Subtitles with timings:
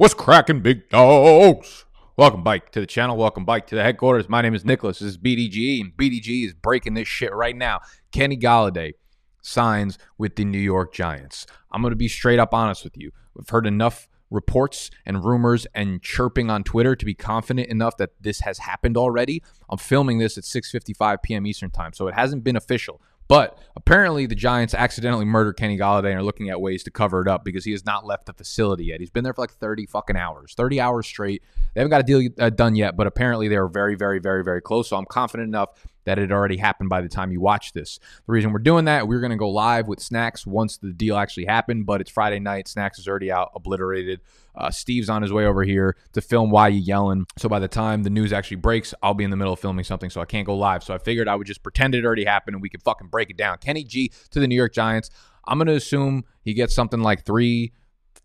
[0.00, 1.84] What's cracking, big dogs?
[2.16, 3.18] Welcome, bike, to the channel.
[3.18, 4.30] Welcome, bike, to the headquarters.
[4.30, 5.00] My name is Nicholas.
[5.00, 7.80] This is BDG, and BDG is breaking this shit right now.
[8.10, 8.92] Kenny Golladay
[9.42, 11.44] signs with the New York Giants.
[11.70, 13.10] I'm going to be straight up honest with you.
[13.34, 18.12] We've heard enough reports and rumors and chirping on Twitter to be confident enough that
[18.18, 19.42] this has happened already.
[19.68, 21.46] I'm filming this at 6:55 p.m.
[21.46, 23.02] Eastern Time, so it hasn't been official.
[23.30, 27.22] But apparently, the Giants accidentally murdered Kenny Golladay and are looking at ways to cover
[27.22, 28.98] it up because he has not left the facility yet.
[28.98, 31.40] He's been there for like 30 fucking hours, 30 hours straight.
[31.72, 34.42] They haven't got a deal uh, done yet, but apparently they are very, very, very,
[34.42, 34.88] very close.
[34.88, 35.68] So I'm confident enough
[36.06, 38.00] that it already happened by the time you watch this.
[38.26, 41.16] The reason we're doing that, we're going to go live with Snacks once the deal
[41.16, 42.66] actually happened, but it's Friday night.
[42.66, 44.22] Snacks is already out, obliterated.
[44.54, 47.26] Uh, Steve's on his way over here to film Why You Yelling.
[47.38, 49.84] So by the time the news actually breaks, I'll be in the middle of filming
[49.84, 50.82] something, so I can't go live.
[50.82, 53.30] So I figured I would just pretend it already happened and we could fucking break
[53.30, 53.58] it down.
[53.58, 55.10] Kenny G to the New York Giants.
[55.46, 57.72] I'm going to assume he gets something like three,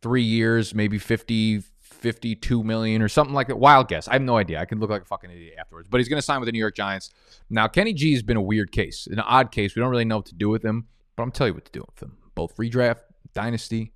[0.01, 1.63] three years, maybe 50,
[2.05, 3.57] 52 million or something like that.
[3.57, 4.07] Wild guess.
[4.07, 4.59] I have no idea.
[4.59, 5.87] I can look like a fucking idiot afterwards.
[5.89, 7.09] But he's going to sign with the New York Giants.
[7.49, 9.75] Now, Kenny G has been a weird case, an odd case.
[9.75, 11.71] We don't really know what to do with him, but I'm telling you what to
[11.71, 12.17] do with him.
[12.35, 13.01] Both redraft,
[13.33, 13.93] dynasty.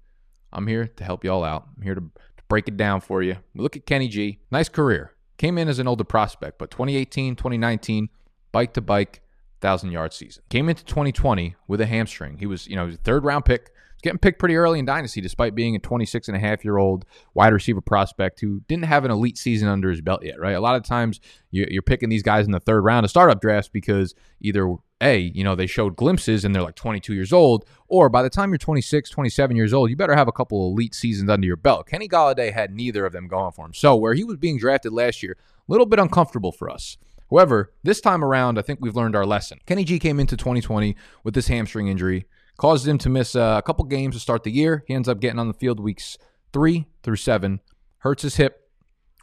[0.51, 1.67] I'm here to help you all out.
[1.77, 3.37] I'm here to, to break it down for you.
[3.53, 4.39] We look at Kenny G.
[4.51, 5.13] Nice career.
[5.37, 8.09] Came in as an older prospect, but 2018, 2019,
[8.51, 9.21] bike to bike,
[9.61, 10.43] thousand yard season.
[10.49, 12.37] Came into 2020 with a hamstring.
[12.37, 13.71] He was, you know, third round pick.
[13.99, 16.77] He's getting picked pretty early in Dynasty, despite being a 26 and a half year
[16.77, 20.55] old wide receiver prospect who didn't have an elite season under his belt yet, right?
[20.55, 21.19] A lot of times
[21.51, 25.43] you're picking these guys in the third round of startup drafts because either a, you
[25.43, 28.57] know, they showed glimpses and they're like 22 years old, or by the time you're
[28.57, 31.85] 26, 27 years old, you better have a couple elite seasons under your belt.
[31.85, 33.73] Kenny Golladay had neither of them going for him.
[33.73, 36.97] So where he was being drafted last year, a little bit uncomfortable for us.
[37.29, 39.59] However, this time around, I think we've learned our lesson.
[39.65, 42.25] Kenny G came into 2020 with this hamstring injury,
[42.59, 44.83] caused him to miss uh, a couple games to start the year.
[44.85, 46.17] He ends up getting on the field weeks
[46.51, 47.61] three through seven,
[47.99, 48.69] hurts his hip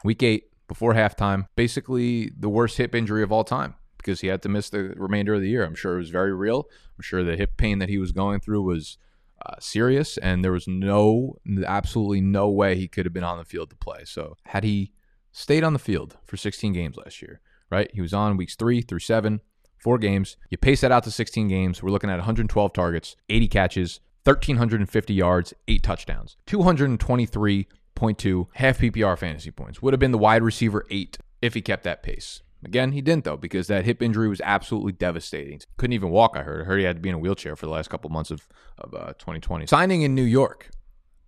[0.03, 1.47] week eight before halftime.
[1.55, 5.35] Basically, the worst hip injury of all time because he had to miss the remainder
[5.35, 5.63] of the year.
[5.63, 6.67] I'm sure it was very real.
[6.97, 8.97] I'm sure the hip pain that he was going through was
[9.45, 13.45] uh, serious, and there was no, absolutely no way he could have been on the
[13.45, 14.03] field to play.
[14.03, 14.93] So, had he
[15.31, 17.91] stayed on the field for 16 games last year, right?
[17.93, 19.41] He was on weeks three through seven,
[19.77, 20.37] four games.
[20.49, 21.81] You pace that out to 16 games.
[21.81, 29.51] We're looking at 112 targets, 80 catches, 1,350 yards, eight touchdowns, 223.2 half PPR fantasy
[29.51, 29.81] points.
[29.81, 32.41] Would have been the wide receiver eight if he kept that pace.
[32.65, 35.59] Again, he didn't though because that hip injury was absolutely devastating.
[35.77, 36.33] Couldn't even walk.
[36.35, 36.61] I heard.
[36.61, 38.47] I heard he had to be in a wheelchair for the last couple months of
[38.77, 39.67] of uh, 2020.
[39.67, 40.69] Signing in New York.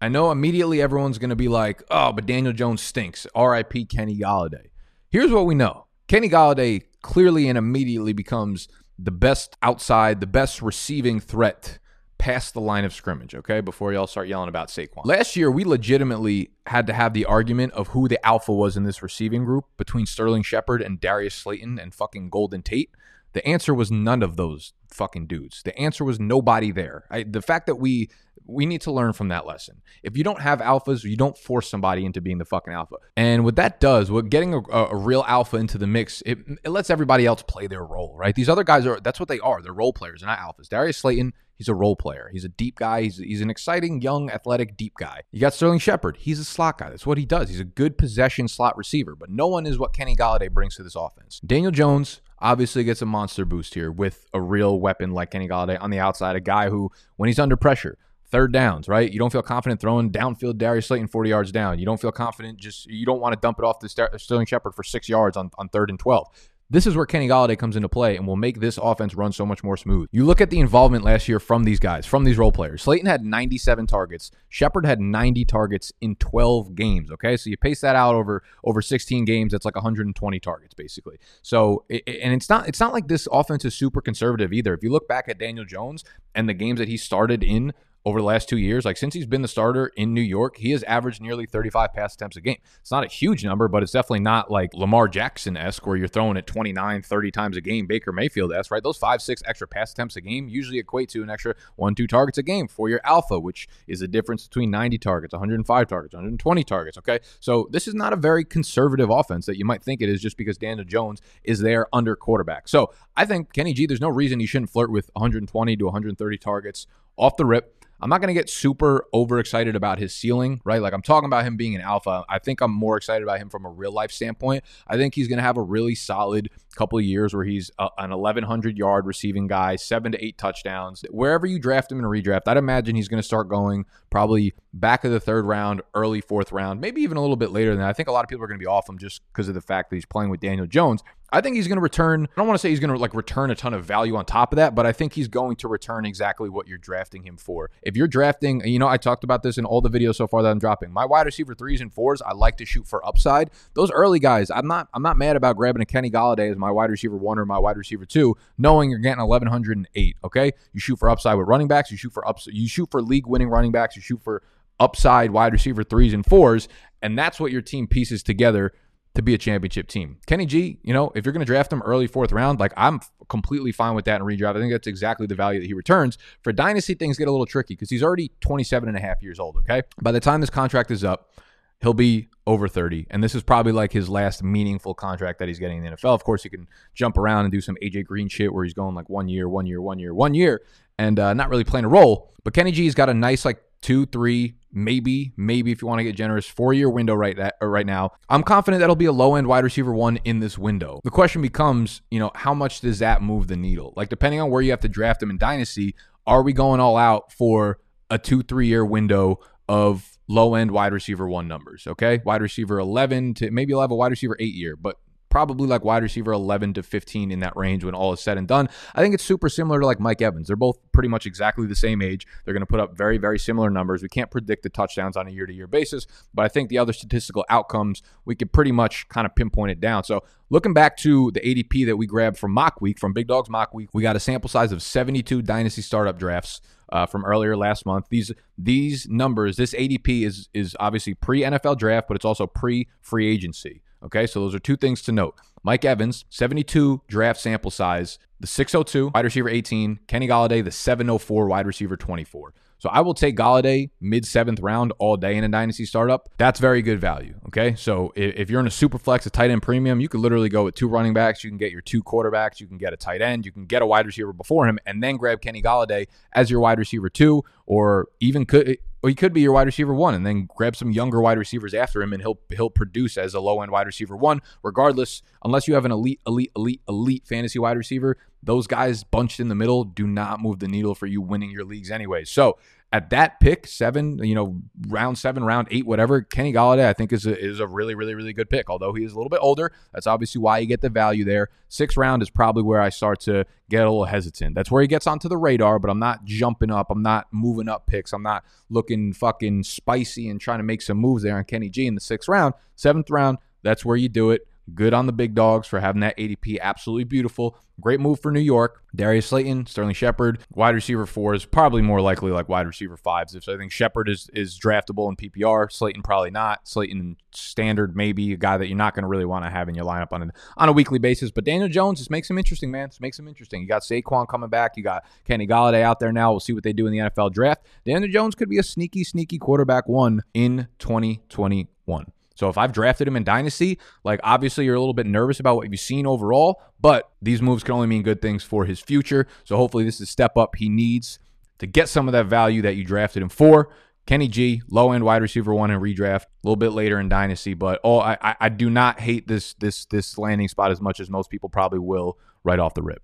[0.01, 3.85] I know immediately everyone's going to be like, "Oh, but Daniel Jones stinks." R.I.P.
[3.85, 4.67] Kenny Golladay.
[5.09, 10.59] Here's what we know: Kenny Golladay clearly and immediately becomes the best outside, the best
[10.59, 11.77] receiving threat
[12.17, 15.05] past the line of scrimmage, okay, before y'all start yelling about Saquon.
[15.05, 18.83] Last year, we legitimately had to have the argument of who the alpha was in
[18.83, 22.89] this receiving group between Sterling Shepard and Darius Slayton and fucking Golden Tate.
[23.33, 25.61] The answer was none of those fucking dudes.
[25.61, 27.05] The answer was nobody there.
[27.11, 28.09] I, the fact that we
[28.49, 29.81] we need to learn from that lesson.
[30.03, 32.95] If you don't have alphas, you don't force somebody into being the fucking alpha.
[33.15, 36.69] And what that does, what getting a, a real alpha into the mix, it, it,
[36.69, 38.35] lets everybody else play their role, right?
[38.35, 39.61] These other guys are that's what they are.
[39.61, 40.69] They're role players, they're not alphas.
[40.69, 42.29] Darius Slayton, he's a role player.
[42.31, 43.03] He's a deep guy.
[43.03, 45.21] He's he's an exciting, young, athletic, deep guy.
[45.31, 46.17] You got Sterling Shepard.
[46.17, 46.89] He's a slot guy.
[46.89, 47.49] That's what he does.
[47.49, 49.15] He's a good possession slot receiver.
[49.15, 51.39] But no one is what Kenny Golladay brings to this offense.
[51.45, 55.77] Daniel Jones obviously gets a monster boost here with a real weapon like Kenny Golladay
[55.79, 57.97] on the outside, a guy who, when he's under pressure,
[58.31, 59.11] third downs, right?
[59.11, 61.79] You don't feel confident throwing downfield Darius Slayton 40 yards down.
[61.79, 64.75] You don't feel confident just, you don't want to dump it off to Sterling Shepard
[64.75, 66.27] for six yards on, on third and 12.
[66.71, 69.43] This is where Kenny Golladay comes into play and will make this offense run so
[69.43, 70.07] much more smooth.
[70.11, 72.83] You look at the involvement last year from these guys, from these role players.
[72.83, 74.29] Slayton had 97 targets.
[74.49, 77.09] Shepard had 90 targets in 12 games.
[77.11, 79.51] Okay, so you pace that out over over 16 games.
[79.51, 81.17] That's like 120 targets basically.
[81.41, 84.75] So and it's not it's not like this offense is super conservative either.
[84.75, 86.03] If you look back at Daniel Jones
[86.35, 87.73] and the games that he started in
[88.05, 88.85] over the last two years.
[88.85, 92.15] Like since he's been the starter in New York, he has averaged nearly 35 pass
[92.15, 92.57] attempts a game.
[92.79, 96.07] It's not a huge number, but it's definitely not like Lamar Jackson esque where you're
[96.07, 98.83] throwing it 29, 30 times a game, Baker Mayfield esque, right?
[98.83, 102.07] Those five, six extra pass attempts a game usually equate to an extra one, two
[102.07, 106.13] targets a game for your alpha, which is the difference between 90 targets, 105 targets,
[106.13, 106.97] 120 targets.
[106.97, 107.19] Okay.
[107.39, 110.37] So this is not a very conservative offense that you might think it is just
[110.37, 112.67] because Daniel Jones is there under quarterback.
[112.67, 116.37] So I think Kenny G, there's no reason he shouldn't flirt with 120 to 130
[116.37, 116.87] targets
[117.17, 117.75] off the rip.
[118.01, 120.81] I'm not going to get super overexcited about his ceiling, right?
[120.81, 122.23] Like I'm talking about him being an alpha.
[122.29, 124.63] I think I'm more excited about him from a real life standpoint.
[124.87, 127.89] I think he's going to have a really solid couple of years where he's a,
[127.97, 131.03] an 1100 yard receiving guy, seven to eight touchdowns.
[131.09, 134.53] Wherever you draft him in a redraft, I'd imagine he's going to start going probably
[134.73, 137.79] back of the third round, early fourth round, maybe even a little bit later than
[137.79, 137.89] that.
[137.89, 139.55] I think a lot of people are going to be off him just because of
[139.55, 141.03] the fact that he's playing with Daniel Jones.
[141.31, 142.23] I think he's going to return.
[142.23, 144.25] I don't want to say he's going to like return a ton of value on
[144.25, 147.37] top of that, but I think he's going to return exactly what you're drafting him
[147.37, 147.69] for.
[147.83, 150.41] If you're drafting, you know, I talked about this in all the videos so far
[150.41, 150.91] that I'm dropping.
[150.91, 153.51] My wide receiver threes and fours, I like to shoot for upside.
[153.75, 156.71] Those early guys, I'm not, I'm not mad about grabbing a Kenny Golladay as my
[156.71, 160.17] wide receiver one or my wide receiver two, knowing you're getting 1108.
[160.23, 161.91] Okay, you shoot for upside with running backs.
[161.91, 162.47] You shoot for ups.
[162.47, 163.95] You shoot for league winning running backs.
[163.99, 164.43] You shoot for
[164.79, 166.69] upside wide receiver threes and fours,
[167.01, 168.73] and that's what your team pieces together
[169.15, 170.17] to be a championship team.
[170.27, 173.01] Kenny G, you know, if you're going to draft him early fourth round, like I'm
[173.27, 174.55] completely fine with that in redraft.
[174.55, 176.17] I think that's exactly the value that he returns.
[176.41, 179.39] For dynasty, things get a little tricky because he's already 27 and a half years
[179.39, 179.57] old.
[179.57, 179.81] Okay.
[180.01, 181.33] By the time this contract is up,
[181.81, 183.07] he'll be over 30.
[183.09, 186.13] And this is probably like his last meaningful contract that he's getting in the NFL.
[186.13, 188.95] Of course, he can jump around and do some AJ Green shit where he's going
[188.95, 190.61] like one year, one year, one year, one year,
[190.97, 192.31] and uh, not really playing a role.
[192.43, 196.03] But Kenny G's got a nice like two, three, maybe, maybe if you want to
[196.03, 198.11] get generous, four year window right that uh, right now.
[198.29, 200.99] I'm confident that'll be a low end wide receiver one in this window.
[201.03, 203.93] The question becomes, you know, how much does that move the needle?
[203.95, 205.95] Like depending on where you have to draft him in dynasty,
[206.27, 207.79] are we going all out for
[208.09, 211.87] a two, three year window of low end wide receiver one numbers?
[211.87, 214.97] Okay, wide receiver 11 to maybe you'll have a wide receiver eight year, but
[215.29, 218.47] probably like wide receiver 11 to 15 in that range when all is said and
[218.47, 218.69] done.
[218.95, 220.47] I think it's super similar to like Mike Evans.
[220.47, 222.27] They're both pretty much exactly the same age.
[222.43, 224.01] They're going to put up very, very similar numbers.
[224.01, 226.77] We can't predict the touchdowns on a year to year basis, but I think the
[226.77, 230.03] other statistical outcomes, we could pretty much kind of pinpoint it down.
[230.03, 233.49] So looking back to the ADP that we grabbed from Mock Week, from Big Dogs
[233.49, 236.61] Mock Week, we got a sample size of 72 dynasty startup drafts.
[236.91, 238.07] Uh, from earlier last month.
[238.09, 242.87] These these numbers, this ADP is is obviously pre NFL draft, but it's also pre
[242.99, 243.83] free agency.
[244.03, 245.35] Okay, so those are two things to note.
[245.63, 251.47] Mike Evans, 72 draft sample size, the 602 wide receiver 18, Kenny Golladay, the 704
[251.47, 252.53] wide receiver 24.
[252.79, 256.29] So I will take Golladay mid seventh round all day in a dynasty startup.
[256.37, 257.35] That's very good value.
[257.47, 257.75] Okay.
[257.75, 260.63] So if you're in a super flex, a tight end premium, you could literally go
[260.63, 261.43] with two running backs.
[261.43, 262.61] You can get your two quarterbacks.
[262.61, 263.45] You can get a tight end.
[263.45, 266.61] You can get a wide receiver before him and then grab Kenny Golladay as your
[266.61, 270.25] wide receiver two, or even could or he could be your wide receiver one and
[270.25, 273.61] then grab some younger wide receivers after him and he'll he'll produce as a low
[273.61, 277.77] end wide receiver one regardless unless you have an elite elite elite elite fantasy wide
[277.77, 281.51] receiver those guys bunched in the middle do not move the needle for you winning
[281.51, 282.23] your leagues anyway.
[282.23, 282.57] So
[282.91, 287.13] at that pick, seven, you know, round seven, round eight, whatever, Kenny Golladay, I think
[287.13, 288.67] is a, is a really, really, really good pick.
[288.69, 291.49] Although he is a little bit older, that's obviously why you get the value there.
[291.67, 294.55] Six round is probably where I start to get a little hesitant.
[294.55, 296.89] That's where he gets onto the radar, but I'm not jumping up.
[296.89, 298.11] I'm not moving up picks.
[298.11, 301.85] I'm not looking fucking spicy and trying to make some moves there on Kenny G
[301.85, 302.55] in the sixth round.
[302.75, 304.47] Seventh round, that's where you do it.
[304.75, 306.59] Good on the big dogs for having that ADP.
[306.59, 307.57] Absolutely beautiful.
[307.79, 308.83] Great move for New York.
[308.93, 313.35] Darius Slayton, Sterling Shepard, wide receiver four is probably more likely like wide receiver fives.
[313.35, 315.71] If so, I think Shepard is is draftable in PPR.
[315.71, 316.67] Slayton probably not.
[316.67, 319.75] Slayton standard maybe a guy that you're not going to really want to have in
[319.75, 321.31] your lineup on a, on a weekly basis.
[321.31, 322.89] But Daniel Jones just makes him interesting, man.
[322.99, 323.61] Makes him interesting.
[323.61, 324.75] You got Saquon coming back.
[324.75, 326.31] You got Kenny Golladay out there now.
[326.31, 327.65] We'll see what they do in the NFL draft.
[327.85, 332.05] Daniel Jones could be a sneaky, sneaky quarterback one in 2021.
[332.39, 335.57] So if I've drafted him in Dynasty, like obviously you're a little bit nervous about
[335.57, 339.27] what you've seen overall, but these moves can only mean good things for his future.
[339.43, 341.19] So hopefully this is a step up he needs
[341.57, 343.67] to get some of that value that you drafted him for.
[344.05, 347.55] Kenny G, low end wide receiver one in redraft, a little bit later in dynasty,
[347.55, 351.09] but oh, I, I do not hate this this this landing spot as much as
[351.09, 353.03] most people probably will right off the rip.